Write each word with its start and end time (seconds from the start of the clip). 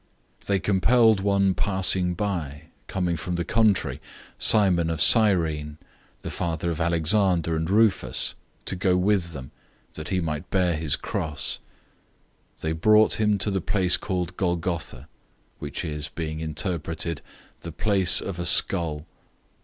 015:021 0.39 0.47
They 0.47 0.59
compelled 0.59 1.19
one 1.19 1.53
passing 1.53 2.13
by, 2.15 2.63
coming 2.87 3.15
from 3.15 3.35
the 3.35 3.45
country, 3.45 4.01
Simon 4.39 4.89
of 4.89 4.99
Cyrene, 4.99 5.77
the 6.23 6.31
father 6.31 6.71
of 6.71 6.81
Alexander 6.81 7.55
and 7.55 7.69
Rufus, 7.69 8.33
to 8.65 8.75
go 8.75 8.97
with 8.97 9.33
them, 9.33 9.51
that 9.93 10.09
he 10.09 10.19
might 10.19 10.49
bear 10.49 10.75
his 10.75 10.95
cross. 10.95 11.59
015:022 12.55 12.61
They 12.63 12.71
brought 12.71 13.19
him 13.21 13.37
to 13.37 13.51
the 13.51 13.61
place 13.61 13.95
called 13.95 14.35
Golgotha, 14.37 15.07
which 15.59 15.85
is, 15.85 16.09
being 16.09 16.39
interpreted, 16.39 17.21
"The 17.61 17.71
place 17.71 18.21
of 18.21 18.39
a 18.39 18.45
skull." 18.47 19.05